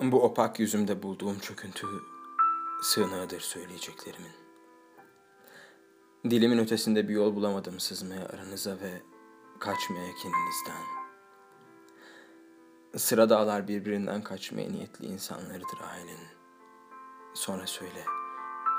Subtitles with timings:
[0.00, 1.86] Bu opak yüzümde bulduğum çöküntü
[2.82, 4.32] sığınağıdır söyleyeceklerimin.
[6.30, 9.02] Dilimin ötesinde bir yol bulamadım sızmaya aranıza ve
[9.58, 10.82] kaçmaya kininizden.
[12.96, 16.28] Sıra dağlar birbirinden kaçmaya niyetli insanlarıdır ailenin.
[17.34, 18.04] Sonra söyle,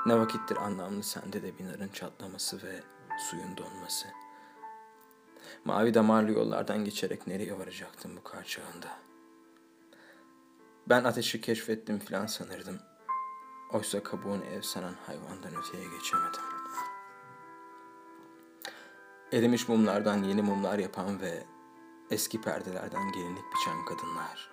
[0.06, 2.82] ne vakittir anlamlı sende de bir narın çatlaması ve
[3.18, 4.06] suyun donması.
[5.64, 9.06] Mavi damarlı yollardan geçerek nereye varacaktım bu kar çağında?
[10.88, 12.78] Ben ateşi keşfettim filan sanırdım.
[13.72, 14.62] Oysa kabuğunu ev
[15.06, 16.40] hayvandan öteye geçemedim.
[19.32, 21.46] Erimiş mumlardan yeni mumlar yapan ve
[22.10, 24.50] eski perdelerden gelinlik biçen kadınlar.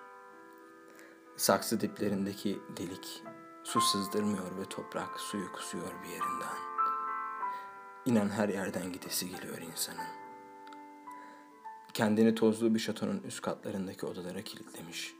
[1.36, 3.22] Saksı diplerindeki delik
[3.64, 6.56] su sızdırmıyor ve toprak suyu kusuyor bir yerinden.
[8.06, 10.06] İnan her yerden gidesi geliyor insanın.
[11.92, 15.14] Kendini tozlu bir şatonun üst katlarındaki odalara kilitlemiş.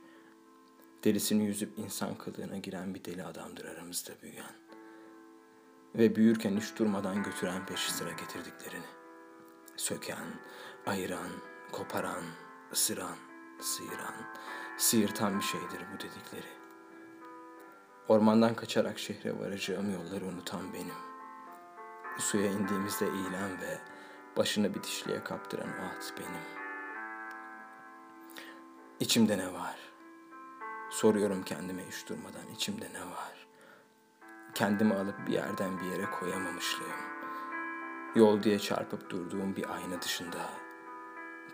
[1.05, 4.55] Derisini yüzüp insan kılığına giren bir deli adamdır aramızda büyüyen.
[5.95, 8.87] Ve büyürken hiç durmadan götüren peşi sıra getirdiklerini.
[9.77, 10.25] Söken,
[10.87, 11.31] ayıran,
[11.73, 12.25] koparan,
[12.73, 13.17] ısıran,
[13.61, 14.15] sıyıran,
[14.77, 16.53] sıyırtan bir şeydir bu dedikleri.
[18.09, 20.95] Ormandan kaçarak şehre varacağım yolları unutan benim.
[22.19, 23.79] Suya indiğimizde eğilen ve
[24.37, 26.65] başını bitişliğe kaptıran at benim.
[29.01, 29.84] İçimde ne var?
[30.95, 33.47] Soruyorum kendime hiç durmadan içimde ne var?
[34.55, 36.91] Kendimi alıp bir yerden bir yere koyamamışlığım.
[38.15, 40.51] Yol diye çarpıp durduğum bir ayna dışında.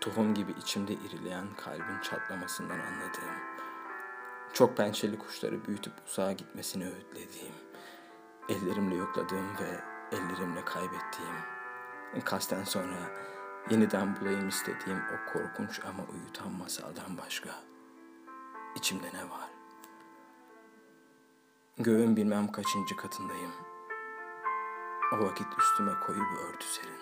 [0.01, 3.35] Tohum gibi içimde irileyen kalbin çatlamasından anladığım.
[4.53, 7.55] Çok pençeli kuşları büyütüp uzağa gitmesini öğütlediğim.
[8.49, 9.79] Ellerimle yokladığım ve
[10.11, 11.35] ellerimle kaybettiğim.
[12.25, 12.97] Kasten sonra
[13.69, 17.70] yeniden bulayım istediğim o korkunç ama uyutan masaldan başka.
[18.75, 19.49] İçimde ne var?
[21.77, 23.51] Göğün bilmem kaçıncı katındayım.
[25.13, 27.00] O vakit üstüme koyu bir örtü serin.